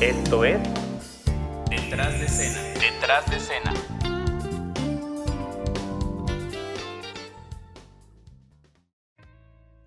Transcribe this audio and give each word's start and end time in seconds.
Esto 0.00 0.46
es 0.46 0.58
Detrás 1.68 2.18
de 2.18 2.24
escena. 2.24 2.58
Detrás 2.80 3.30
de 3.30 3.36
escena. 3.36 3.74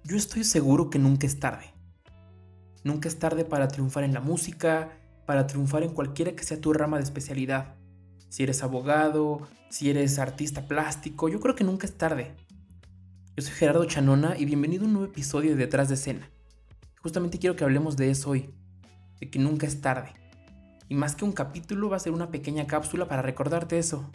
Yo 0.04 0.16
estoy 0.16 0.44
seguro 0.44 0.92
que 0.92 1.00
nunca 1.00 1.26
es 1.26 1.40
tarde. 1.40 1.74
Nunca 2.84 3.10
es 3.10 3.18
tarde 3.18 3.44
para 3.44 3.68
triunfar 3.70 4.04
en 4.04 4.14
la 4.14 4.20
música, 4.20 4.92
para 5.26 5.48
triunfar 5.48 5.82
en 5.82 5.96
cualquiera 5.96 6.34
que 6.34 6.44
sea 6.44 6.62
tu 6.62 6.74
rama 6.74 6.98
de 6.98 7.04
especialidad. 7.06 7.74
Si 8.30 8.44
eres 8.44 8.62
abogado, 8.62 9.48
si 9.72 9.90
eres 9.90 10.20
artista 10.20 10.68
plástico, 10.68 11.28
yo 11.28 11.40
creo 11.40 11.56
que 11.56 11.64
nunca 11.64 11.88
es 11.88 11.98
tarde. 11.98 12.36
Yo 13.36 13.42
soy 13.42 13.54
Gerardo 13.56 13.86
Chanona 13.86 14.38
y 14.38 14.46
bienvenido 14.46 14.84
a 14.84 14.86
un 14.86 14.94
nuevo 14.94 15.08
episodio 15.08 15.50
de 15.50 15.56
Detrás 15.56 15.88
de 15.88 15.96
Escena. 15.96 16.30
Justamente 17.02 17.40
quiero 17.40 17.56
que 17.56 17.64
hablemos 17.64 17.98
de 17.98 18.12
eso 18.12 18.30
hoy, 18.30 18.54
que 19.30 19.40
nunca 19.40 19.68
es 19.68 19.82
tarde. 19.82 20.14
Y 20.90 20.96
más 20.96 21.16
que 21.16 21.26
un 21.26 21.32
capítulo 21.32 21.90
va 21.90 21.98
a 21.98 22.00
ser 22.00 22.14
una 22.14 22.30
pequeña 22.30 22.68
cápsula 22.68 23.08
para 23.08 23.22
recordarte 23.22 23.78
eso. 23.78 24.10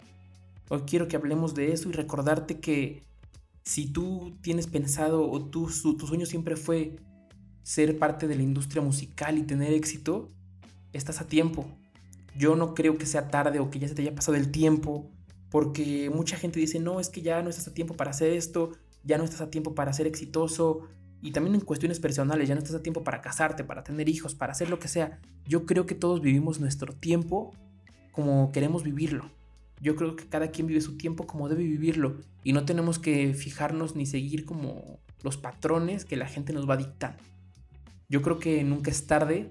Hoy 0.69 0.81
quiero 0.85 1.07
que 1.07 1.15
hablemos 1.15 1.55
de 1.55 1.73
eso 1.73 1.89
y 1.89 1.93
recordarte 1.93 2.59
que 2.59 3.03
si 3.63 3.87
tú 3.87 4.37
tienes 4.41 4.67
pensado 4.67 5.29
o 5.29 5.45
tu 5.45 5.69
sueño 5.69 6.25
siempre 6.25 6.55
fue 6.55 6.95
ser 7.63 7.99
parte 7.99 8.27
de 8.27 8.35
la 8.35 8.43
industria 8.43 8.81
musical 8.81 9.37
y 9.37 9.43
tener 9.43 9.73
éxito, 9.73 10.29
estás 10.93 11.21
a 11.21 11.27
tiempo. 11.27 11.65
Yo 12.35 12.55
no 12.55 12.73
creo 12.73 12.97
que 12.97 13.05
sea 13.05 13.27
tarde 13.27 13.59
o 13.59 13.69
que 13.69 13.79
ya 13.79 13.87
se 13.87 13.95
te 13.95 14.01
haya 14.01 14.15
pasado 14.15 14.37
el 14.37 14.51
tiempo, 14.51 15.11
porque 15.49 16.09
mucha 16.09 16.37
gente 16.37 16.59
dice, 16.59 16.79
no, 16.79 16.99
es 16.99 17.09
que 17.09 17.21
ya 17.21 17.41
no 17.41 17.49
estás 17.49 17.67
a 17.67 17.73
tiempo 17.73 17.95
para 17.95 18.11
hacer 18.11 18.33
esto, 18.33 18.71
ya 19.03 19.17
no 19.17 19.23
estás 19.23 19.41
a 19.41 19.49
tiempo 19.49 19.75
para 19.75 19.93
ser 19.93 20.07
exitoso, 20.07 20.87
y 21.21 21.31
también 21.31 21.55
en 21.55 21.61
cuestiones 21.61 21.99
personales, 21.99 22.47
ya 22.47 22.55
no 22.55 22.59
estás 22.59 22.75
a 22.75 22.83
tiempo 22.83 23.03
para 23.03 23.21
casarte, 23.21 23.63
para 23.63 23.83
tener 23.83 24.07
hijos, 24.07 24.35
para 24.35 24.53
hacer 24.53 24.69
lo 24.69 24.79
que 24.79 24.87
sea. 24.87 25.19
Yo 25.45 25.65
creo 25.65 25.85
que 25.85 25.95
todos 25.95 26.21
vivimos 26.21 26.59
nuestro 26.59 26.93
tiempo 26.93 27.53
como 28.11 28.51
queremos 28.51 28.83
vivirlo. 28.83 29.29
Yo 29.81 29.95
creo 29.95 30.15
que 30.15 30.27
cada 30.27 30.51
quien 30.51 30.67
vive 30.67 30.81
su 30.81 30.97
tiempo 30.97 31.27
como 31.27 31.49
debe 31.49 31.63
vivirlo 31.63 32.17
y 32.43 32.53
no 32.53 32.65
tenemos 32.65 32.99
que 32.99 33.33
fijarnos 33.33 33.95
ni 33.95 34.05
seguir 34.05 34.45
como 34.45 34.99
los 35.23 35.37
patrones 35.37 36.05
que 36.05 36.17
la 36.17 36.27
gente 36.27 36.53
nos 36.53 36.69
va 36.69 36.77
dictando. 36.77 37.21
Yo 38.07 38.21
creo 38.21 38.39
que 38.39 38.63
nunca 38.63 38.91
es 38.91 39.05
tarde 39.05 39.49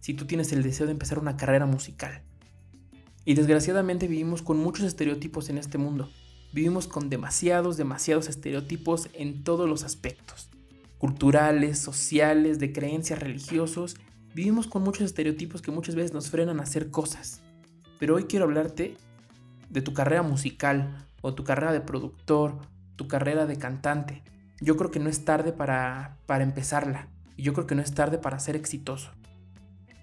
si 0.00 0.14
tú 0.14 0.26
tienes 0.26 0.52
el 0.52 0.62
deseo 0.62 0.86
de 0.86 0.92
empezar 0.92 1.18
una 1.18 1.36
carrera 1.36 1.66
musical. 1.66 2.22
Y 3.24 3.34
desgraciadamente 3.34 4.06
vivimos 4.06 4.42
con 4.42 4.58
muchos 4.58 4.86
estereotipos 4.86 5.48
en 5.48 5.58
este 5.58 5.78
mundo. 5.78 6.10
Vivimos 6.52 6.86
con 6.86 7.10
demasiados, 7.10 7.76
demasiados 7.76 8.28
estereotipos 8.28 9.08
en 9.14 9.42
todos 9.42 9.68
los 9.68 9.82
aspectos 9.82 10.48
culturales, 10.98 11.78
sociales, 11.78 12.58
de 12.58 12.72
creencias 12.72 13.18
religiosos, 13.18 13.96
vivimos 14.34 14.66
con 14.66 14.82
muchos 14.82 15.04
estereotipos 15.04 15.62
que 15.62 15.70
muchas 15.70 15.94
veces 15.94 16.12
nos 16.12 16.30
frenan 16.30 16.60
a 16.60 16.64
hacer 16.64 16.90
cosas. 16.90 17.42
Pero 17.98 18.16
hoy 18.16 18.24
quiero 18.24 18.44
hablarte 18.44 18.96
de 19.70 19.82
tu 19.82 19.92
carrera 19.92 20.22
musical 20.22 21.06
o 21.22 21.34
tu 21.34 21.44
carrera 21.44 21.72
de 21.72 21.80
productor, 21.80 22.58
tu 22.96 23.08
carrera 23.08 23.46
de 23.46 23.56
cantante. 23.56 24.22
Yo 24.60 24.76
creo 24.76 24.90
que 24.90 25.00
no 25.00 25.08
es 25.08 25.24
tarde 25.24 25.52
para, 25.52 26.18
para 26.26 26.44
empezarla 26.44 27.08
y 27.36 27.42
yo 27.42 27.52
creo 27.52 27.66
que 27.66 27.74
no 27.74 27.82
es 27.82 27.92
tarde 27.94 28.18
para 28.18 28.38
ser 28.38 28.56
exitoso. 28.56 29.10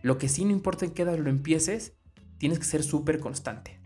Lo 0.01 0.17
que 0.17 0.29
sí 0.29 0.45
no 0.45 0.51
importa 0.51 0.85
en 0.85 0.91
qué 0.91 1.03
edad 1.03 1.17
lo 1.17 1.29
empieces, 1.29 1.93
tienes 2.37 2.59
que 2.59 2.65
ser 2.65 2.83
súper 2.83 3.19
constante. 3.19 3.79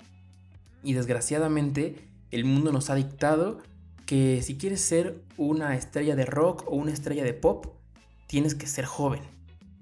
Y 0.83 0.93
desgraciadamente 0.93 2.09
el 2.31 2.43
mundo 2.43 2.71
nos 2.71 2.89
ha 2.89 2.95
dictado 2.95 3.59
que 4.07 4.41
si 4.41 4.57
quieres 4.57 4.81
ser 4.81 5.21
una 5.37 5.75
estrella 5.75 6.15
de 6.15 6.25
rock 6.25 6.63
o 6.65 6.75
una 6.75 6.93
estrella 6.93 7.23
de 7.23 7.33
pop, 7.33 7.67
tienes 8.25 8.55
que 8.55 8.65
ser 8.65 8.85
joven. 8.85 9.21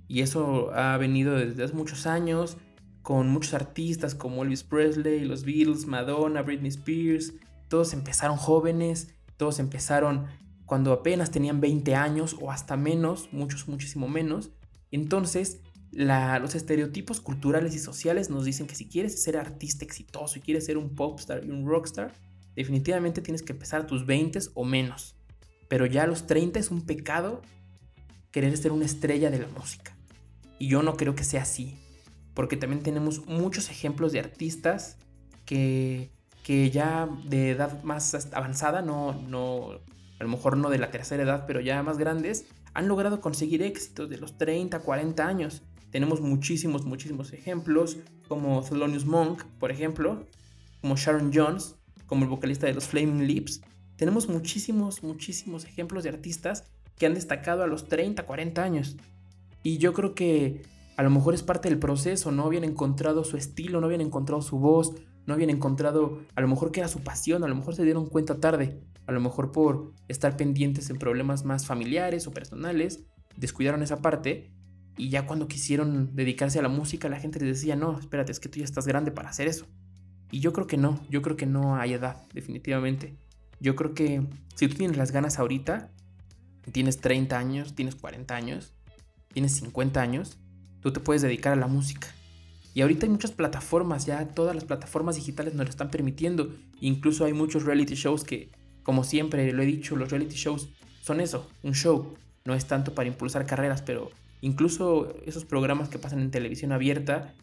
Y 0.08 0.22
eso 0.22 0.74
ha 0.74 0.98
venido 0.98 1.36
desde 1.36 1.64
hace 1.64 1.74
muchos 1.74 2.06
años 2.08 2.58
con 3.04 3.30
muchos 3.30 3.54
artistas 3.54 4.16
como 4.16 4.44
Elvis 4.44 4.64
Presley, 4.64 5.26
los 5.26 5.46
Beatles, 5.46 5.86
Madonna, 5.86 6.42
Britney 6.42 6.70
Spears. 6.70 7.34
Todos 7.70 7.94
empezaron 7.94 8.36
jóvenes, 8.36 9.14
todos 9.38 9.60
empezaron 9.60 10.26
cuando 10.66 10.92
apenas 10.92 11.30
tenían 11.30 11.62
20 11.62 11.94
años 11.94 12.36
o 12.42 12.52
hasta 12.52 12.76
menos, 12.78 13.30
muchos 13.32 13.68
muchísimo 13.68 14.08
menos. 14.08 14.50
Entonces, 14.90 15.62
los 15.92 16.56
estereotipos 16.56 17.22
culturales 17.22 17.76
y 17.76 17.80
sociales 17.80 18.32
nos 18.32 18.44
dicen 18.44 18.66
que 18.66 18.76
si 18.76 18.88
quieres 18.90 19.22
ser 19.22 19.38
artista 19.38 19.86
exitoso 19.86 20.40
y 20.40 20.42
quieres 20.42 20.66
ser 20.66 20.78
un 20.78 20.96
popstar 20.96 21.46
y 21.46 21.52
un 21.52 21.68
rockstar, 21.68 22.12
definitivamente 22.56 23.22
tienes 23.22 23.44
que 23.44 23.54
empezar 23.54 23.82
a 23.82 23.88
tus 23.88 24.06
20 24.06 24.40
o 24.54 24.64
menos. 24.64 25.16
Pero 25.68 25.86
ya 25.86 26.04
a 26.04 26.08
los 26.08 26.28
30 26.28 26.60
es 26.60 26.72
un 26.72 26.86
pecado 26.86 27.42
querer 28.32 28.56
ser 28.58 28.72
una 28.72 28.86
estrella 28.86 29.30
de 29.32 29.40
la 29.40 29.48
música. 29.48 29.96
Y 30.60 30.68
yo 30.68 30.84
no 30.84 30.96
creo 30.96 31.16
que 31.16 31.24
sea 31.24 31.42
así. 31.42 31.78
Porque 32.34 32.58
también 32.58 32.84
tenemos 32.84 33.26
muchos 33.28 33.70
ejemplos 33.70 34.12
de 34.12 34.20
artistas 34.20 34.98
que, 35.46 36.12
que 36.44 36.70
ya 36.70 37.10
de 37.26 37.52
edad 37.52 37.82
más 37.84 38.28
avanzada, 38.34 38.82
no, 38.82 39.14
no, 39.30 39.80
a 40.20 40.24
lo 40.24 40.30
mejor 40.30 40.58
no 40.58 40.70
de 40.70 40.78
la 40.78 40.92
tercera 40.92 41.24
edad, 41.24 41.46
pero 41.48 41.62
ya 41.62 41.82
más 41.82 41.98
grandes, 41.98 42.46
han 42.74 42.88
logrado 42.88 43.22
conseguir 43.22 43.62
éxitos 43.62 44.10
de 44.10 44.18
los 44.18 44.38
30, 44.38 44.80
40 44.80 45.26
años. 45.26 45.62
Tenemos 45.92 46.20
muchísimos, 46.20 46.86
muchísimos 46.86 47.32
ejemplos, 47.32 47.98
como 48.28 48.62
Thelonious 48.62 49.06
Monk, 49.06 49.44
por 49.60 49.72
ejemplo, 49.72 50.28
como 50.82 50.98
Sharon 50.98 51.32
Jones, 51.34 51.76
como 52.06 52.24
el 52.24 52.30
vocalista 52.30 52.68
de 52.68 52.74
los 52.74 52.86
Flaming 52.86 53.28
Lips. 53.28 53.62
Tenemos 53.96 54.28
muchísimos, 54.28 55.04
muchísimos 55.04 55.66
ejemplos 55.66 56.04
de 56.04 56.10
artistas 56.10 56.66
que 56.98 57.06
han 57.06 57.14
destacado 57.14 57.64
a 57.64 57.68
los 57.68 57.88
30, 57.88 58.24
40 58.24 58.64
años. 58.64 58.98
Y 59.64 59.78
yo 59.78 59.94
creo 59.94 60.14
que 60.16 60.62
a 60.98 61.04
lo 61.04 61.10
mejor 61.10 61.34
es 61.34 61.44
parte 61.44 61.70
del 61.70 61.80
proceso, 61.80 62.32
no 62.32 62.44
habían 62.44 62.64
encontrado 62.64 63.24
su 63.24 63.38
estilo, 63.38 63.80
no 63.82 63.88
habían 63.88 64.02
encontrado 64.02 64.42
su 64.42 64.60
voz, 64.60 64.94
no 65.26 65.34
habían 65.34 65.50
encontrado 65.50 66.22
a 66.36 66.42
lo 66.42 66.48
mejor 66.48 66.72
que 66.72 66.82
era 66.82 66.90
su 66.90 67.02
pasión, 67.02 67.44
a 67.44 67.48
lo 67.48 67.56
mejor 67.56 67.76
se 67.76 67.84
dieron 67.84 68.06
cuenta 68.06 68.40
tarde, 68.40 68.80
a 69.08 69.12
lo 69.12 69.20
mejor 69.20 69.52
por 69.52 69.94
estar 70.08 70.38
pendientes 70.38 70.90
en 70.90 70.98
problemas 70.98 71.44
más 71.44 71.66
familiares 71.66 72.28
o 72.28 72.32
personales, 72.32 73.06
descuidaron 73.36 73.84
esa 73.84 74.02
parte 74.02 74.52
y 74.98 75.10
ya 75.10 75.26
cuando 75.26 75.48
quisieron 75.48 76.16
dedicarse 76.16 76.60
a 76.60 76.62
la 76.62 76.70
música 76.70 77.10
la 77.10 77.20
gente 77.20 77.40
les 77.40 77.58
decía, 77.58 77.76
no, 77.76 78.00
espérate, 78.00 78.32
es 78.32 78.40
que 78.40 78.50
tú 78.50 78.60
ya 78.60 78.66
estás 78.66 78.88
grande 78.88 79.12
para 79.12 79.30
hacer 79.30 79.48
eso. 79.48 79.66
Y 80.32 80.40
yo 80.40 80.54
creo 80.54 80.68
que 80.68 80.78
no, 80.78 81.00
yo 81.10 81.22
creo 81.22 81.38
que 81.38 81.46
no 81.46 81.76
hay 81.76 81.94
edad, 81.94 82.24
definitivamente. 82.34 83.16
Yo 83.60 83.76
creo 83.76 83.94
que 83.94 84.26
si 84.56 84.68
tú 84.68 84.76
tienes 84.76 84.98
las 84.98 85.12
ganas 85.12 85.40
ahorita, 85.40 85.92
tienes 86.72 87.00
30 87.00 87.38
años, 87.38 87.76
tienes 87.76 87.96
40 87.96 88.36
años, 88.36 88.74
tienes 89.34 89.54
50 89.54 90.02
años, 90.02 90.38
tú 90.82 90.92
te 90.92 91.00
puedes 91.00 91.22
dedicar 91.22 91.54
a 91.54 91.56
la 91.58 91.68
música. 91.68 92.08
Y 92.74 92.82
ahorita 92.82 93.06
hay 93.06 93.12
muchas 93.12 93.32
plataformas, 93.32 94.06
ya 94.06 94.28
todas 94.28 94.54
las 94.54 94.66
plataformas 94.66 95.16
digitales 95.16 95.54
nos 95.54 95.66
lo 95.66 95.70
están 95.70 95.90
permitiendo. 95.90 96.54
Incluso 96.82 97.24
hay 97.24 97.34
muchos 97.34 97.64
reality 97.64 97.96
shows 97.96 98.26
que, 98.26 98.52
como 98.84 99.04
siempre 99.06 99.52
lo 99.54 99.64
he 99.64 99.66
dicho, 99.66 99.96
los 99.96 100.12
reality 100.12 100.36
shows 100.36 100.70
son 101.02 101.22
eso, 101.22 101.50
un 101.64 101.74
show. 101.74 102.16
No 102.44 102.54
es 102.54 102.66
tanto 102.66 102.94
para 102.94 103.08
impulsar 103.08 103.46
carreras, 103.46 103.82
pero 103.82 104.12
incluso 104.42 105.16
esos 105.26 105.46
programas 105.46 105.88
que 105.88 106.00
pasan 106.00 106.20
en 106.20 106.32
televisión 106.32 106.74
abierta, 106.74 107.34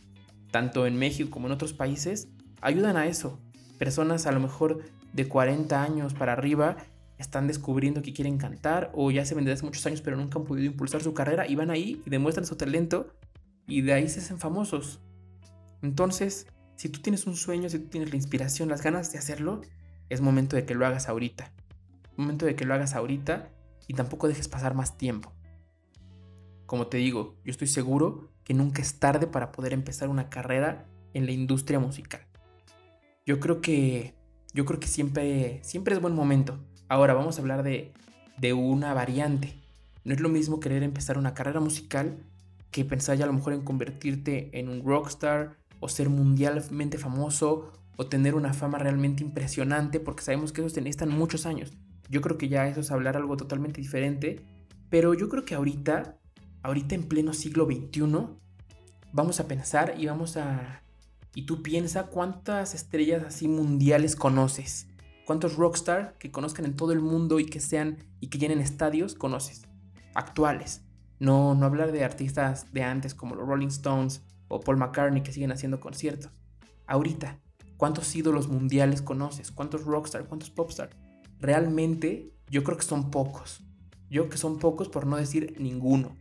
tanto 0.50 0.87
en 0.87 0.97
México 0.97 1.31
como 1.31 1.47
en 1.47 1.53
otros 1.53 1.72
países, 1.72 2.28
ayudan 2.62 2.96
a 2.96 3.06
eso. 3.06 3.38
Personas 3.78 4.26
a 4.26 4.32
lo 4.32 4.40
mejor 4.40 4.82
de 5.12 5.28
40 5.28 5.82
años 5.82 6.14
para 6.14 6.32
arriba 6.32 6.76
están 7.18 7.46
descubriendo 7.46 8.00
que 8.00 8.14
quieren 8.14 8.38
cantar 8.38 8.90
o 8.94 9.10
ya 9.10 9.26
se 9.26 9.34
ven 9.34 9.44
desde 9.44 9.54
hace 9.54 9.66
muchos 9.66 9.84
años 9.86 10.00
pero 10.00 10.16
nunca 10.16 10.38
han 10.38 10.44
podido 10.44 10.66
impulsar 10.66 11.02
su 11.02 11.12
carrera 11.12 11.46
y 11.46 11.54
van 11.54 11.70
ahí 11.70 12.02
y 12.06 12.10
demuestran 12.10 12.46
su 12.46 12.56
talento 12.56 13.14
y 13.66 13.82
de 13.82 13.92
ahí 13.92 14.08
se 14.08 14.20
hacen 14.20 14.38
famosos. 14.38 15.00
Entonces, 15.82 16.46
si 16.76 16.88
tú 16.88 17.00
tienes 17.00 17.26
un 17.26 17.36
sueño, 17.36 17.68
si 17.68 17.78
tú 17.78 17.88
tienes 17.88 18.10
la 18.10 18.16
inspiración, 18.16 18.68
las 18.68 18.82
ganas 18.82 19.12
de 19.12 19.18
hacerlo, 19.18 19.60
es 20.08 20.20
momento 20.20 20.56
de 20.56 20.64
que 20.64 20.74
lo 20.74 20.86
hagas 20.86 21.08
ahorita. 21.08 21.52
Momento 22.16 22.46
de 22.46 22.54
que 22.54 22.64
lo 22.64 22.74
hagas 22.74 22.94
ahorita 22.94 23.50
y 23.88 23.94
tampoco 23.94 24.28
dejes 24.28 24.48
pasar 24.48 24.74
más 24.74 24.96
tiempo. 24.98 25.32
Como 26.66 26.87
te 26.87 26.98
digo, 26.98 27.37
yo 27.44 27.50
estoy 27.50 27.69
seguro 27.69 28.31
que 28.44 28.54
nunca 28.54 28.82
es 28.82 28.98
tarde 28.98 29.26
para 29.26 29.52
poder 29.52 29.72
empezar 29.72 30.08
una 30.08 30.28
carrera 30.28 30.87
en 31.14 31.26
la 31.26 31.32
industria 31.32 31.78
musical 31.78 32.22
yo 33.24 33.38
creo 33.40 33.60
que, 33.60 34.14
yo 34.52 34.64
creo 34.64 34.80
que 34.80 34.88
siempre, 34.88 35.60
siempre 35.62 35.94
es 35.94 36.00
buen 36.00 36.14
momento. 36.14 36.58
Ahora 36.88 37.14
vamos 37.14 37.38
a 37.38 37.40
hablar 37.40 37.62
de, 37.62 37.92
de 38.38 38.52
una 38.52 38.94
variante. 38.94 39.54
No 40.04 40.12
es 40.12 40.20
lo 40.20 40.28
mismo 40.28 40.60
querer 40.60 40.82
empezar 40.82 41.19
una 41.19 41.34
carrera 41.34 41.60
musical 41.60 42.19
que 42.70 42.84
pensar 42.84 43.16
ya 43.16 43.24
a 43.24 43.28
lo 43.28 43.34
mejor 43.34 43.52
en 43.52 43.62
convertirte 43.62 44.58
en 44.58 44.69
un 44.69 44.84
rockstar 44.84 45.56
o 45.78 45.88
ser 45.88 46.08
mundialmente 46.08 46.98
famoso 46.98 47.72
o 47.96 48.06
tener 48.06 48.34
una 48.34 48.54
fama 48.54 48.78
realmente 48.78 49.22
impresionante 49.22 50.00
porque 50.00 50.22
sabemos 50.22 50.52
que 50.52 50.62
eso 50.62 50.70
se 50.70 50.80
necesitan 50.80 51.10
muchos 51.10 51.46
años. 51.46 51.72
Yo 52.08 52.20
creo 52.20 52.38
que 52.38 52.48
ya 52.48 52.66
eso 52.66 52.80
es 52.80 52.90
hablar 52.90 53.16
algo 53.16 53.36
totalmente 53.36 53.80
diferente, 53.80 54.44
pero 54.90 55.14
yo 55.14 55.28
creo 55.28 55.44
que 55.44 55.54
ahorita, 55.54 56.18
ahorita 56.62 56.94
en 56.94 57.04
pleno 57.04 57.32
siglo 57.32 57.66
XXI, 57.66 58.02
vamos 59.12 59.40
a 59.40 59.46
pensar 59.46 59.94
y 59.98 60.06
vamos 60.06 60.36
a, 60.36 60.81
y 61.34 61.46
tú 61.46 61.62
piensa 61.62 62.06
cuántas 62.06 62.75
estrellas 62.75 63.25
así 63.26 63.49
mundiales 63.49 64.17
conoces. 64.17 64.88
¿Cuántos 65.25 65.56
rockstar 65.56 66.17
que 66.19 66.31
conozcan 66.31 66.64
en 66.64 66.76
todo 66.76 66.93
el 66.93 67.00
mundo 67.00 67.40
y 67.40 67.46
que 67.46 67.61
sean 67.61 67.99
y 68.20 68.29
que 68.29 68.38
llenen 68.38 68.61
estadios 68.61 69.14
conoces? 69.14 69.62
Actuales. 70.14 70.82
No, 71.19 71.55
no 71.55 71.67
hablar 71.67 71.93
de 71.93 72.05
artistas 72.05 72.73
de 72.73 72.82
antes 72.82 73.14
como 73.14 73.37
los 73.37 73.46
Rolling 73.46 73.69
Stones 73.69 74.23
o 74.49 74.61
Paul 74.61 74.76
McCartney 74.76 75.23
que 75.23 75.32
siguen 75.32 75.52
haciendo 75.52 75.81
conciertos. 75.81 76.32
Ahorita, 76.87 77.38
¿cuántos 77.76 78.14
ídolos 78.17 78.49
mundiales 78.49 79.00
conoces? 79.00 79.52
¿Cuántos 79.52 79.85
rockstar? 79.85 80.26
¿Cuántos 80.26 80.50
popstar? 80.50 80.90
Realmente 81.38 82.35
yo 82.50 82.64
creo 82.64 82.76
que 82.76 82.85
son 82.85 83.11
pocos. 83.11 83.62
Yo 84.11 84.23
creo 84.23 84.31
que 84.31 84.38
son 84.38 84.58
pocos 84.58 84.88
por 84.88 85.06
no 85.06 85.17
decir 85.17 85.55
ninguno. 85.58 86.17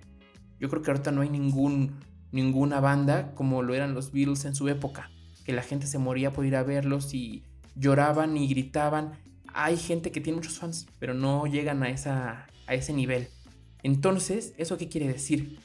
Yo 0.60 0.70
creo 0.70 0.84
que 0.84 0.92
ahorita 0.92 1.12
no 1.12 1.22
hay 1.22 1.30
ningún, 1.30 2.00
ninguna 2.32 2.80
banda 2.80 3.34
como 3.36 3.62
lo 3.62 3.74
eran 3.74 3.94
los 3.94 4.12
Beatles 4.12 4.46
en 4.46 4.56
su 4.56 4.70
época, 4.70 5.10
que 5.46 5.54
la 5.54 5.64
gente 5.64 5.88
se 5.88 5.98
moría 5.98 6.34
por 6.34 6.46
ir 6.46 6.56
a 6.56 6.64
verlos 6.64 7.14
y 7.14 7.44
lloraban 7.76 8.38
y 8.38 8.48
gritaban. 8.48 9.14
Hay 9.54 9.78
gente 9.78 10.12
que 10.12 10.22
tiene 10.22 10.38
muchos 10.38 10.60
fans, 10.60 10.88
pero 11.00 11.14
no 11.14 11.46
llegan 11.46 11.84
a, 11.84 11.90
esa, 11.90 12.48
a 12.68 12.74
ese 12.74 12.94
nivel. 12.94 13.28
Entonces, 13.84 14.54
¿eso 14.58 14.78
qué 14.78 14.88
quiere 14.88 15.08
decir? 15.08 15.60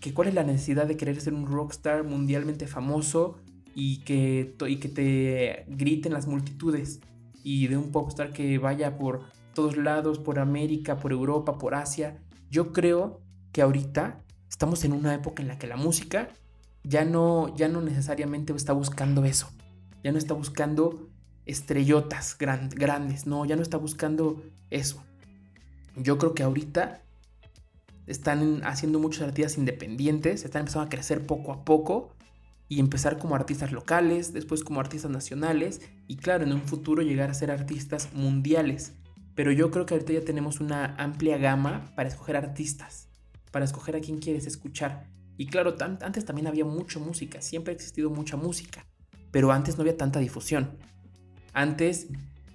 Que 0.00 0.12
cuál 0.12 0.28
es 0.28 0.34
la 0.34 0.44
necesidad 0.44 0.86
de 0.86 0.96
querer 0.96 1.20
ser 1.20 1.34
un 1.34 1.46
rockstar 1.46 2.04
mundialmente 2.04 2.66
famoso 2.66 3.38
y 3.74 3.98
que, 3.98 4.54
y 4.68 4.76
que 4.76 4.88
te 4.88 5.64
griten 5.68 6.12
las 6.12 6.26
multitudes 6.26 7.00
y 7.42 7.66
de 7.66 7.76
un 7.76 7.90
popstar 7.90 8.32
que 8.32 8.58
vaya 8.58 8.96
por 8.96 9.22
todos 9.54 9.76
lados, 9.76 10.18
por 10.18 10.38
América, 10.38 10.98
por 10.98 11.12
Europa, 11.12 11.58
por 11.58 11.74
Asia. 11.74 12.18
Yo 12.50 12.72
creo 12.72 13.20
que 13.52 13.62
ahorita 13.62 14.23
estamos 14.54 14.84
en 14.84 14.92
una 14.92 15.12
época 15.12 15.42
en 15.42 15.48
la 15.48 15.58
que 15.58 15.66
la 15.66 15.76
música 15.76 16.28
ya 16.84 17.04
no, 17.04 17.52
ya 17.56 17.66
no 17.66 17.80
necesariamente 17.80 18.52
está 18.52 18.72
buscando 18.72 19.24
eso. 19.24 19.50
Ya 20.04 20.12
no 20.12 20.18
está 20.18 20.32
buscando 20.32 21.08
estrellotas 21.44 22.38
grandes, 22.38 23.26
no, 23.26 23.44
ya 23.46 23.56
no 23.56 23.62
está 23.62 23.78
buscando 23.78 24.44
eso. 24.70 25.02
Yo 25.96 26.18
creo 26.18 26.34
que 26.34 26.44
ahorita 26.44 27.02
están 28.06 28.60
haciendo 28.64 29.00
muchos 29.00 29.24
artistas 29.24 29.58
independientes, 29.58 30.44
están 30.44 30.60
empezando 30.60 30.86
a 30.86 30.88
crecer 30.88 31.26
poco 31.26 31.52
a 31.52 31.64
poco 31.64 32.12
y 32.68 32.78
empezar 32.78 33.18
como 33.18 33.34
artistas 33.34 33.72
locales, 33.72 34.32
después 34.32 34.62
como 34.62 34.78
artistas 34.78 35.10
nacionales 35.10 35.80
y 36.06 36.14
claro, 36.14 36.44
en 36.44 36.52
un 36.52 36.62
futuro 36.62 37.02
llegar 37.02 37.28
a 37.28 37.34
ser 37.34 37.50
artistas 37.50 38.10
mundiales. 38.14 38.92
Pero 39.34 39.50
yo 39.50 39.72
creo 39.72 39.84
que 39.84 39.94
ahorita 39.94 40.12
ya 40.12 40.24
tenemos 40.24 40.60
una 40.60 40.94
amplia 40.96 41.38
gama 41.38 41.90
para 41.96 42.08
escoger 42.08 42.36
artistas, 42.36 43.08
para 43.54 43.66
escoger 43.66 43.94
a 43.94 44.00
quién 44.00 44.18
quieres 44.18 44.48
escuchar. 44.48 45.06
Y 45.36 45.46
claro, 45.46 45.76
antes 46.00 46.24
también 46.24 46.48
había 46.48 46.64
mucha 46.64 46.98
música, 46.98 47.40
siempre 47.40 47.70
ha 47.72 47.76
existido 47.76 48.10
mucha 48.10 48.36
música, 48.36 48.84
pero 49.30 49.52
antes 49.52 49.76
no 49.76 49.82
había 49.82 49.96
tanta 49.96 50.18
difusión. 50.18 50.76
Antes, 51.52 52.08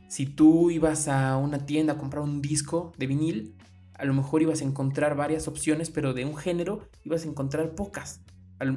si 0.10 0.26
tú 0.26 0.72
ibas 0.72 1.08
a 1.08 1.38
una 1.38 1.66
tienda 1.66 1.94
a 1.94 1.98
comprar 1.98 2.22
un 2.22 2.42
disco 2.42 2.92
de 2.98 3.08
vinil, 3.08 3.56
a 3.94 4.04
lo 4.04 4.14
mejor 4.14 4.42
ibas 4.42 4.60
a 4.60 4.66
encontrar 4.66 5.16
varias 5.16 5.48
opciones, 5.48 5.90
pero 5.90 6.14
de 6.14 6.26
un 6.26 6.36
género 6.36 6.82
ibas 7.06 7.24
a 7.24 7.30
encontrar 7.30 7.76
pocas. 7.76 8.20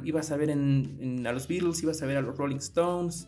Ibas 0.05 0.31
a 0.31 0.37
ver 0.37 0.51
a 0.51 1.33
los 1.33 1.49
Beatles, 1.49 1.83
ibas 1.83 2.01
a 2.03 2.05
ver 2.05 2.15
a 2.15 2.21
los 2.21 2.37
Rolling 2.37 2.55
Stones 2.59 3.27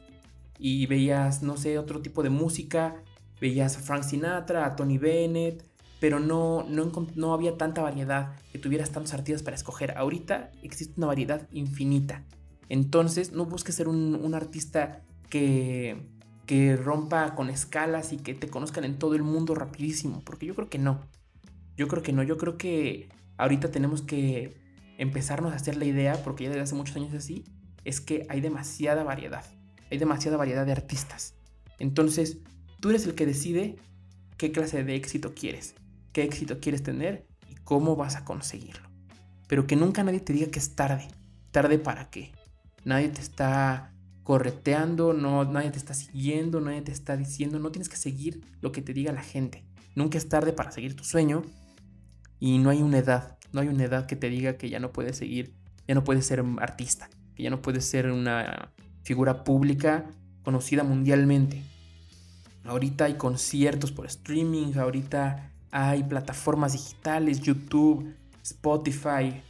y 0.58 0.86
veías, 0.86 1.44
no 1.44 1.58
sé, 1.58 1.78
otro 1.78 2.02
tipo 2.02 2.24
de 2.24 2.30
música. 2.30 3.04
Veías 3.42 3.76
a 3.76 3.82
Frank 3.82 4.04
Sinatra, 4.04 4.66
a 4.66 4.78
Tony 4.78 4.98
Bennett, 4.98 5.66
pero 6.00 6.20
no, 6.20 6.66
no, 6.68 6.92
no 7.16 7.34
había 7.34 7.58
tanta 7.58 7.82
variedad 7.82 8.36
que 8.52 8.60
tuvieras 8.60 8.92
tantos 8.92 9.14
artistas 9.14 9.44
para 9.44 9.56
escoger. 9.56 9.98
Ahorita 9.98 10.52
existe 10.62 10.94
una 10.98 11.08
variedad 11.08 11.48
infinita. 11.52 12.24
Entonces, 12.70 13.32
no 13.32 13.46
busques 13.46 13.76
ser 13.76 13.88
un, 13.88 14.16
un 14.16 14.34
artista 14.34 15.04
que, 15.30 16.08
que 16.46 16.76
rompa 16.76 17.36
con 17.36 17.50
escalas 17.50 18.14
y 18.14 18.18
que 18.18 18.34
te 18.34 18.48
conozcan 18.48 18.84
en 18.84 18.98
todo 18.98 19.16
el 19.16 19.24
mundo 19.24 19.56
rapidísimo, 19.56 20.22
porque 20.24 20.46
yo 20.46 20.56
creo 20.56 20.70
que 20.70 20.80
no. 20.80 21.02
Yo 21.78 21.88
creo 21.88 22.04
que 22.04 22.14
no, 22.14 22.24
yo 22.24 22.38
creo 22.38 22.58
que 22.58 23.10
ahorita 23.38 23.72
tenemos 23.72 24.02
que 24.02 24.56
empezarnos 24.98 25.54
a 25.54 25.56
hacer 25.56 25.76
la 25.76 25.86
idea, 25.86 26.24
porque 26.24 26.46
ya 26.46 26.50
desde 26.50 26.62
hace 26.62 26.76
muchos 26.76 26.96
años 26.96 27.10
es 27.14 27.24
así, 27.24 27.44
es 27.84 28.02
que 28.02 28.26
hay 28.30 28.42
demasiada 28.42 29.04
variedad, 29.04 29.46
hay 29.92 29.98
demasiada 29.98 30.38
variedad 30.38 30.66
de 30.66 30.72
artistas. 30.72 31.36
Entonces, 31.80 32.38
tú 32.80 32.90
eres 32.90 33.06
el 33.06 33.16
que 33.16 33.26
decide 33.26 33.76
qué 34.38 34.52
clase 34.52 34.84
de 34.84 34.96
éxito 34.96 35.34
quieres, 35.34 35.76
qué 36.16 36.24
éxito 36.24 36.62
quieres 36.62 36.82
tener 36.82 37.28
y 37.52 37.56
cómo 37.56 37.98
vas 37.98 38.16
a 38.16 38.24
conseguirlo. 38.24 38.90
Pero 39.50 39.68
que 39.68 39.76
nunca 39.76 40.02
nadie 40.02 40.22
te 40.22 40.32
diga 40.32 40.50
que 40.50 40.60
es 40.60 40.74
tarde. 40.74 41.10
¿Tarde 41.52 41.78
para 41.78 42.10
qué? 42.10 42.32
Nadie 42.86 43.10
te 43.10 43.20
está 43.20 43.94
correteando, 44.24 45.12
no, 45.12 45.44
nadie 45.44 45.72
te 45.72 45.78
está 45.78 45.94
siguiendo, 45.94 46.62
nadie 46.62 46.82
te 46.84 46.94
está 46.94 47.18
diciendo, 47.18 47.60
no 47.60 47.70
tienes 47.70 47.90
que 47.90 47.98
seguir 47.98 48.46
lo 48.62 48.72
que 48.72 48.82
te 48.82 48.94
diga 48.94 49.12
la 49.12 49.24
gente. 49.24 49.66
Nunca 49.94 50.18
es 50.18 50.30
tarde 50.30 50.54
para 50.54 50.72
seguir 50.72 50.96
tu 50.96 51.04
sueño 51.04 51.44
y 52.40 52.60
no 52.60 52.70
hay 52.70 52.82
una 52.82 53.00
edad, 53.00 53.38
no 53.52 53.60
hay 53.60 53.68
una 53.68 53.84
edad 53.84 54.06
que 54.06 54.16
te 54.16 54.30
diga 54.30 54.58
que 54.58 54.70
ya 54.70 54.80
no 54.80 54.94
puedes 54.94 55.18
seguir, 55.18 55.54
ya 55.86 55.96
no 55.96 56.06
puedes 56.06 56.26
ser 56.26 56.42
artista, 56.60 57.10
que 57.36 57.44
ya 57.44 57.50
no 57.50 57.62
puedes 57.62 57.84
ser 57.86 58.10
una 58.10 58.72
figura 59.04 59.44
pública 59.44 60.06
conocida 60.44 60.86
mundialmente. 60.86 61.62
Ahorita 62.64 63.04
hay 63.04 63.16
conciertos 63.16 63.92
por 63.92 64.06
streaming, 64.06 64.78
ahorita 64.78 65.52
hay 65.72 66.04
plataformas 66.04 66.74
digitales, 66.74 67.42
YouTube, 67.42 68.14
Spotify, 68.44 69.42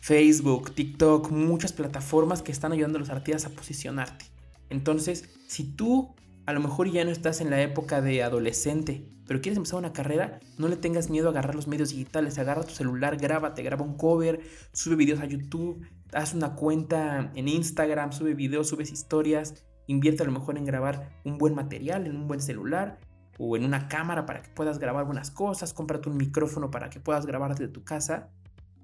Facebook, 0.00 0.74
TikTok, 0.74 1.30
muchas 1.30 1.72
plataformas 1.72 2.42
que 2.42 2.52
están 2.52 2.72
ayudando 2.72 2.98
a 2.98 3.00
los 3.00 3.10
artistas 3.10 3.46
a 3.46 3.54
posicionarte. 3.54 4.24
Entonces, 4.68 5.28
si 5.46 5.64
tú 5.64 6.14
a 6.46 6.52
lo 6.52 6.60
mejor 6.60 6.90
ya 6.90 7.04
no 7.04 7.10
estás 7.10 7.40
en 7.40 7.50
la 7.50 7.62
época 7.62 8.00
de 8.00 8.22
adolescente, 8.22 9.06
pero 9.26 9.40
quieres 9.40 9.56
empezar 9.56 9.78
una 9.78 9.92
carrera, 9.92 10.40
no 10.58 10.66
le 10.68 10.76
tengas 10.76 11.08
miedo 11.08 11.28
a 11.28 11.30
agarrar 11.30 11.54
los 11.54 11.68
medios 11.68 11.90
digitales, 11.90 12.38
agarra 12.38 12.64
tu 12.64 12.74
celular, 12.74 13.16
grábate, 13.16 13.62
graba 13.62 13.84
un 13.84 13.96
cover, 13.96 14.40
sube 14.72 14.96
videos 14.96 15.20
a 15.20 15.26
YouTube, 15.26 15.86
haz 16.12 16.34
una 16.34 16.54
cuenta 16.54 17.30
en 17.34 17.48
Instagram, 17.48 18.12
sube 18.12 18.34
videos, 18.34 18.68
subes 18.68 18.90
historias, 18.90 19.54
invierte 19.86 20.24
a 20.24 20.26
lo 20.26 20.32
mejor 20.32 20.58
en 20.58 20.64
grabar 20.64 21.10
un 21.24 21.38
buen 21.38 21.54
material, 21.54 22.06
en 22.06 22.16
un 22.16 22.26
buen 22.26 22.40
celular 22.40 22.98
o 23.38 23.56
en 23.56 23.64
una 23.64 23.88
cámara 23.88 24.26
para 24.26 24.42
que 24.42 24.50
puedas 24.50 24.78
grabar 24.78 25.04
buenas 25.04 25.30
cosas, 25.30 25.72
cómprate 25.72 26.08
un 26.08 26.16
micrófono 26.16 26.70
para 26.70 26.90
que 26.90 27.00
puedas 27.00 27.26
grabar 27.26 27.54
desde 27.54 27.68
tu 27.68 27.84
casa 27.84 28.30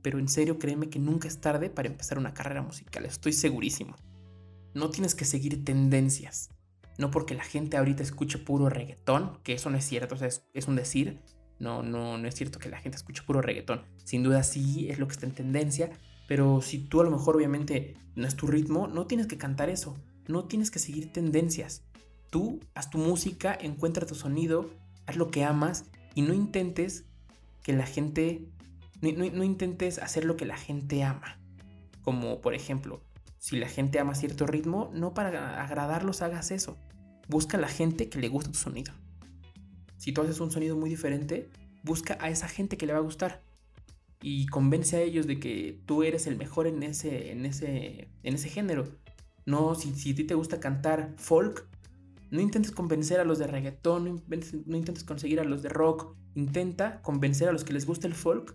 pero 0.03 0.19
en 0.19 0.29
serio 0.29 0.59
créeme 0.59 0.91
que 0.91 0.99
nunca 0.99 1.29
es 1.29 1.41
tarde 1.41 1.71
para 1.71 1.89
empezar 1.89 2.19
una 2.19 2.35
carrera 2.35 2.62
musical, 2.62 3.05
estoy 3.05 3.33
segurísimo. 3.33 3.97
No 4.75 4.91
tienes 4.91 5.15
que 5.15 5.25
seguir 5.25 5.65
tendencias, 5.65 6.50
no 6.99 7.11
porque 7.11 7.35
la 7.35 7.45
gente 7.45 7.77
ahorita 7.77 8.03
escuche 8.03 8.39
puro 8.39 8.69
reggaetón, 8.69 9.39
que 9.43 9.55
eso 9.55 9.71
no 9.71 9.77
es 9.77 9.85
cierto, 9.85 10.15
o 10.15 10.19
sea, 10.19 10.29
es, 10.29 10.69
un 10.69 10.77
decir, 10.77 11.21
no, 11.59 11.83
no, 11.83 12.19
no 12.19 12.29
es 12.29 12.35
cierto 12.35 12.59
que 12.59 12.69
la 12.69 12.79
gente 12.79 12.97
escuche 12.97 13.23
puro 13.23 13.43
reggaetón, 13.43 13.83
sin 14.05 14.23
duda 14.23 14.43
sí 14.43 14.89
es 14.89 14.99
lo 14.99 15.09
que 15.09 15.15
está 15.15 15.27
en 15.27 15.34
tendencia, 15.34 15.91
pero 16.29 16.61
si 16.61 16.79
tú 16.79 17.01
a 17.01 17.05
lo 17.05 17.11
mejor 17.11 17.37
obviamente 17.37 17.94
no 18.15 18.27
es 18.27 18.37
tu 18.37 18.46
ritmo, 18.46 18.87
no 18.87 19.06
tienes 19.06 19.27
que 19.27 19.39
cantar 19.39 19.69
eso, 19.70 19.96
no 20.27 20.44
tienes 20.44 20.70
que 20.70 20.79
seguir 20.79 21.13
tendencias. 21.13 21.82
Tú 22.31 22.61
haz 22.75 22.91
tu 22.91 22.99
música, 22.99 23.56
encuentra 23.61 24.06
tu 24.06 24.15
sonido, 24.15 24.70
haz 25.06 25.17
lo 25.17 25.31
que 25.31 25.44
amas 25.44 25.85
y 26.15 26.23
no 26.23 26.35
intentes 26.35 27.05
que 27.63 27.73
la 27.73 27.87
gente 27.87 28.49
no, 29.01 29.44
intentes 29.44 29.99
hacer 29.99 30.25
lo 30.25 30.37
que 30.37 30.47
la 30.47 30.56
gente 30.56 31.03
ama. 31.05 31.39
Como 32.03 32.41
por 32.41 32.55
ejemplo, 32.55 33.03
si 33.39 33.56
la 33.56 33.69
gente 33.69 33.99
ama 33.99 34.15
cierto 34.15 34.47
ritmo, 34.47 34.91
no 34.94 35.15
para 35.15 35.63
agradarlos 35.63 36.23
hagas 36.23 36.51
eso. 36.51 36.77
Busca 37.29 37.56
a 37.56 37.61
la 37.61 37.69
gente 37.69 38.08
que 38.08 38.19
le 38.19 38.29
guste 38.29 38.51
tu 38.51 38.58
sonido. 38.58 38.93
Si 39.97 40.13
tú 40.13 40.23
haces 40.23 40.41
un 40.41 40.51
sonido 40.51 40.77
muy 40.77 40.91
diferente, 40.91 41.51
busca 41.82 42.19
a 42.20 42.31
esa 42.31 42.49
gente 42.49 42.77
que 42.77 42.87
le 42.87 42.93
va 42.93 42.99
a 42.99 43.03
gustar. 43.03 43.43
Y 44.20 44.47
convence 44.47 44.97
a 44.97 45.01
ellos 45.01 45.27
de 45.27 45.39
que 45.39 45.81
tú 45.87 46.03
eres 46.03 46.27
el 46.27 46.37
mejor 46.37 46.67
en 46.67 46.82
ese, 46.82 47.31
en 47.31 47.47
ese, 47.47 48.08
en 48.23 48.35
ese 48.35 48.49
género. 48.49 48.89
No, 49.44 49.75
si, 49.75 49.94
si 49.94 50.13
a 50.13 50.15
ti 50.15 50.25
te 50.25 50.35
gusta 50.35 50.61
cantar 50.61 51.15
folk, 51.17 51.69
no 52.31 52.41
intentes 52.41 52.73
convencer 52.73 53.20
a 53.20 53.25
los 53.25 53.39
de 53.39 53.47
reggaetón, 53.47 54.23
no 54.67 54.77
intentes 54.77 55.05
conseguir 55.05 55.41
a 55.41 55.44
los 55.44 55.63
de 55.63 55.69
rock. 55.69 56.15
Intenta 56.35 57.01
convencer 57.03 57.49
a 57.49 57.53
los 57.53 57.65
que 57.65 57.73
les 57.73 57.87
gusta 57.87 58.06
el 58.06 58.15
folk 58.15 58.55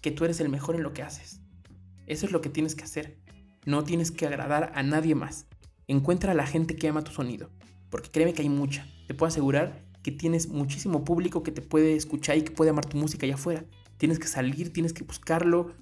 que 0.00 0.10
tú 0.10 0.24
eres 0.24 0.40
el 0.40 0.48
mejor 0.48 0.76
en 0.76 0.82
lo 0.82 0.92
que 0.92 1.02
haces. 1.02 1.40
Eso 2.06 2.26
es 2.26 2.32
lo 2.32 2.40
que 2.40 2.48
tienes 2.48 2.74
que 2.74 2.84
hacer. 2.84 3.18
No 3.66 3.84
tienes 3.84 4.10
que 4.10 4.26
agradar 4.26 4.72
a 4.74 4.82
nadie 4.82 5.14
más. 5.14 5.46
Encuentra 5.88 6.32
a 6.32 6.34
la 6.34 6.46
gente 6.46 6.76
que 6.76 6.88
ama 6.88 7.04
tu 7.04 7.10
sonido. 7.10 7.50
Porque 7.90 8.10
créeme 8.10 8.32
que 8.32 8.42
hay 8.42 8.48
mucha. 8.48 8.86
Te 9.06 9.14
puedo 9.14 9.28
asegurar 9.28 9.84
que 10.02 10.12
tienes 10.12 10.48
muchísimo 10.48 11.04
público 11.04 11.42
que 11.42 11.52
te 11.52 11.62
puede 11.62 11.96
escuchar 11.96 12.38
y 12.38 12.42
que 12.42 12.52
puede 12.52 12.70
amar 12.70 12.86
tu 12.86 12.96
música 12.96 13.26
allá 13.26 13.34
afuera. 13.34 13.64
Tienes 13.96 14.18
que 14.18 14.28
salir, 14.28 14.72
tienes 14.72 14.92
que 14.92 15.04
buscarlo. 15.04 15.74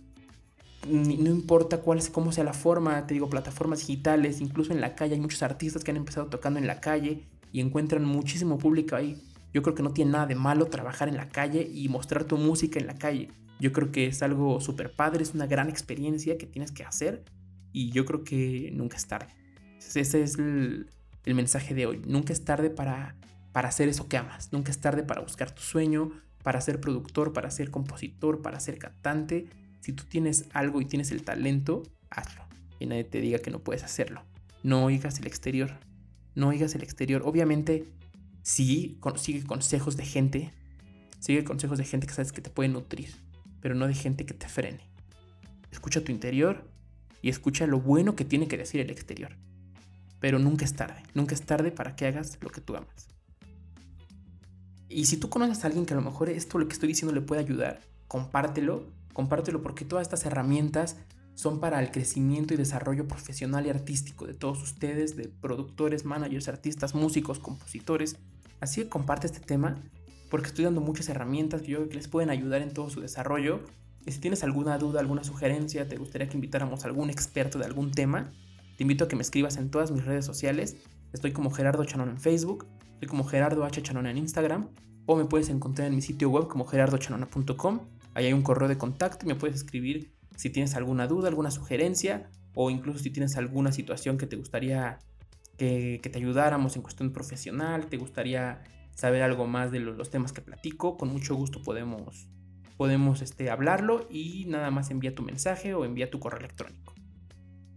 No 0.90 1.30
importa 1.30 1.78
cuál, 1.78 2.00
cómo 2.12 2.32
sea 2.32 2.44
la 2.44 2.52
forma, 2.52 3.06
te 3.06 3.14
digo, 3.14 3.28
plataformas 3.28 3.80
digitales, 3.80 4.40
incluso 4.40 4.72
en 4.72 4.80
la 4.80 4.94
calle 4.94 5.14
hay 5.14 5.20
muchos 5.20 5.42
artistas 5.42 5.84
que 5.84 5.90
han 5.90 5.96
empezado 5.96 6.26
tocando 6.26 6.58
en 6.58 6.66
la 6.66 6.80
calle 6.80 7.24
y 7.52 7.60
encuentran 7.60 8.04
muchísimo 8.04 8.58
público 8.58 8.96
ahí. 8.96 9.20
Yo 9.52 9.62
creo 9.62 9.74
que 9.74 9.82
no 9.82 9.92
tiene 9.92 10.12
nada 10.12 10.26
de 10.26 10.34
malo 10.34 10.66
trabajar 10.66 11.08
en 11.08 11.16
la 11.16 11.28
calle 11.28 11.68
y 11.72 11.88
mostrar 11.88 12.24
tu 12.24 12.36
música 12.36 12.78
en 12.78 12.86
la 12.86 12.94
calle. 12.96 13.28
Yo 13.58 13.72
creo 13.72 13.90
que 13.90 14.06
es 14.06 14.22
algo 14.22 14.60
súper 14.60 14.92
padre, 14.92 15.22
es 15.22 15.34
una 15.34 15.46
gran 15.46 15.70
experiencia 15.70 16.36
que 16.36 16.46
tienes 16.46 16.72
que 16.72 16.84
hacer 16.84 17.24
y 17.72 17.90
yo 17.90 18.04
creo 18.04 18.24
que 18.24 18.70
nunca 18.74 18.96
es 18.96 19.06
tarde. 19.06 19.28
Ese 19.78 20.00
es 20.22 20.38
el, 20.38 20.90
mensaje 21.24 21.74
de 21.74 21.86
hoy. 21.86 22.02
Nunca 22.06 22.32
es 22.32 22.44
tarde 22.44 22.70
para, 22.70 23.16
para 23.52 23.68
hacer 23.68 23.88
eso 23.88 24.08
que 24.08 24.16
amas. 24.16 24.52
Nunca 24.52 24.70
es 24.70 24.80
tarde 24.80 25.02
para 25.02 25.22
buscar 25.22 25.50
tu 25.50 25.62
sueño, 25.62 26.12
para 26.42 26.60
ser 26.60 26.80
productor, 26.80 27.32
para 27.32 27.50
ser 27.50 27.70
compositor, 27.70 28.42
para 28.42 28.60
ser 28.60 28.78
cantante. 28.78 29.46
Si 29.86 29.92
tú 29.92 30.02
tienes 30.02 30.46
algo 30.52 30.80
y 30.80 30.84
tienes 30.84 31.12
el 31.12 31.22
talento, 31.22 31.84
hazlo. 32.10 32.42
y 32.80 32.86
nadie 32.86 33.04
te 33.04 33.20
diga 33.20 33.38
que 33.38 33.52
no 33.52 33.60
puedes 33.60 33.84
hacerlo. 33.84 34.24
No 34.64 34.84
oigas 34.84 35.20
el 35.20 35.28
exterior. 35.28 35.78
No 36.34 36.48
oigas 36.48 36.74
el 36.74 36.82
exterior. 36.82 37.22
Obviamente, 37.24 37.86
sí, 38.42 38.98
sigue 39.14 39.44
consejos 39.44 39.96
de 39.96 40.04
gente. 40.04 40.50
Sigue 41.20 41.44
consejos 41.44 41.78
de 41.78 41.84
gente 41.84 42.08
que 42.08 42.14
sabes 42.14 42.32
que 42.32 42.40
te 42.40 42.50
puede 42.50 42.68
nutrir, 42.68 43.14
pero 43.60 43.76
no 43.76 43.86
de 43.86 43.94
gente 43.94 44.26
que 44.26 44.34
te 44.34 44.48
frene. 44.48 44.80
Escucha 45.70 46.02
tu 46.02 46.10
interior 46.10 46.68
y 47.22 47.28
escucha 47.28 47.68
lo 47.68 47.78
bueno 47.78 48.16
que 48.16 48.24
tiene 48.24 48.48
que 48.48 48.58
decir 48.58 48.80
el 48.80 48.90
exterior. 48.90 49.36
Pero 50.18 50.40
nunca 50.40 50.64
es 50.64 50.74
tarde. 50.74 51.00
Nunca 51.14 51.36
es 51.36 51.42
tarde 51.42 51.70
para 51.70 51.94
que 51.94 52.06
hagas 52.06 52.38
lo 52.40 52.50
que 52.50 52.60
tú 52.60 52.74
amas. 52.74 53.06
Y 54.88 55.06
si 55.06 55.16
tú 55.16 55.30
conoces 55.30 55.62
a 55.62 55.68
alguien 55.68 55.86
que 55.86 55.94
a 55.94 55.96
lo 55.96 56.02
mejor 56.02 56.28
esto 56.28 56.58
lo 56.58 56.66
que 56.66 56.72
estoy 56.72 56.88
diciendo 56.88 57.14
le 57.14 57.20
puede 57.20 57.42
ayudar, 57.42 57.80
compártelo, 58.08 58.95
compártelo 59.16 59.62
porque 59.62 59.86
todas 59.86 60.02
estas 60.02 60.26
herramientas 60.26 60.98
son 61.34 61.58
para 61.58 61.80
el 61.80 61.90
crecimiento 61.90 62.52
y 62.52 62.58
desarrollo 62.58 63.08
profesional 63.08 63.64
y 63.64 63.70
artístico 63.70 64.26
de 64.26 64.34
todos 64.34 64.62
ustedes, 64.62 65.16
de 65.16 65.30
productores, 65.30 66.04
managers, 66.04 66.48
artistas, 66.48 66.94
músicos, 66.94 67.38
compositores. 67.38 68.18
Así 68.60 68.82
que 68.82 68.90
comparte 68.90 69.26
este 69.26 69.40
tema 69.40 69.82
porque 70.28 70.48
estoy 70.48 70.66
dando 70.66 70.82
muchas 70.82 71.08
herramientas 71.08 71.62
que 71.62 71.68
yo 71.68 71.78
creo 71.78 71.88
que 71.88 71.94
les 71.94 72.08
pueden 72.08 72.28
ayudar 72.28 72.60
en 72.60 72.74
todo 72.74 72.90
su 72.90 73.00
desarrollo. 73.00 73.60
Y 74.04 74.12
si 74.12 74.20
tienes 74.20 74.44
alguna 74.44 74.76
duda, 74.76 75.00
alguna 75.00 75.24
sugerencia, 75.24 75.88
te 75.88 75.96
gustaría 75.96 76.28
que 76.28 76.36
invitáramos 76.36 76.84
a 76.84 76.88
algún 76.88 77.08
experto 77.08 77.58
de 77.58 77.64
algún 77.64 77.92
tema, 77.92 78.30
te 78.76 78.84
invito 78.84 79.04
a 79.04 79.08
que 79.08 79.16
me 79.16 79.22
escribas 79.22 79.56
en 79.56 79.70
todas 79.70 79.90
mis 79.92 80.04
redes 80.04 80.26
sociales. 80.26 80.76
Estoy 81.14 81.32
como 81.32 81.50
Gerardo 81.50 81.82
Chanón 81.86 82.10
en 82.10 82.18
Facebook, 82.18 82.66
estoy 82.92 83.08
como 83.08 83.24
Gerardo 83.24 83.64
H. 83.64 83.82
Chanón 83.82 84.08
en 84.08 84.18
Instagram, 84.18 84.68
o 85.06 85.16
me 85.16 85.24
puedes 85.24 85.48
encontrar 85.48 85.88
en 85.88 85.94
mi 85.94 86.02
sitio 86.02 86.28
web 86.28 86.48
como 86.48 86.66
gerardochanona.com. 86.66 87.80
Ahí 88.16 88.24
hay 88.24 88.32
un 88.32 88.40
correo 88.40 88.66
de 88.66 88.78
contacto 88.78 89.26
y 89.26 89.28
me 89.28 89.34
puedes 89.34 89.56
escribir 89.56 90.10
si 90.36 90.48
tienes 90.48 90.74
alguna 90.74 91.06
duda, 91.06 91.28
alguna 91.28 91.50
sugerencia 91.50 92.30
o 92.54 92.70
incluso 92.70 93.00
si 93.00 93.10
tienes 93.10 93.36
alguna 93.36 93.72
situación 93.72 94.16
que 94.16 94.26
te 94.26 94.36
gustaría 94.36 95.00
que, 95.58 96.00
te 96.02 96.16
ayudáramos 96.16 96.76
en 96.76 96.82
cuestión 96.82 97.12
profesional, 97.12 97.88
te 97.88 97.98
gustaría 97.98 98.64
saber 98.94 99.22
algo 99.22 99.46
más 99.46 99.70
de 99.70 99.80
los, 99.80 100.08
temas 100.08 100.32
que 100.32 100.40
platico, 100.40 100.96
con 100.96 101.10
mucho 101.10 101.34
gusto 101.34 101.62
podemos, 101.62 102.26
podemos 102.78 103.20
este, 103.20 103.50
hablarlo 103.50 104.06
y 104.10 104.46
nada 104.46 104.70
más 104.70 104.90
envía 104.90 105.14
tu 105.14 105.22
mensaje 105.22 105.74
o 105.74 105.84
envía 105.84 106.10
tu 106.10 106.18
correo 106.18 106.40
electrónico. 106.40 106.94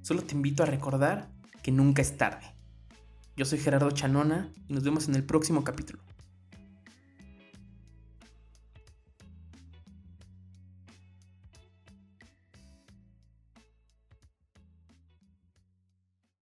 Solo 0.03 0.21
te 0.21 0.35
invito 0.35 0.63
a 0.63 0.67
recordar 0.67 1.29
que 1.61 1.73
nunca 1.73 2.01
es 2.01 2.15
tarde. 2.15 2.45
Yo 3.35 3.43
soy 3.43 3.59
Gerardo 3.59 3.91
Chanona 3.91 4.53
y 4.69 4.73
nos 4.73 4.85
vemos 4.85 5.09
en 5.09 5.15
el 5.15 5.25
próximo 5.25 5.65
capítulo. 5.65 6.08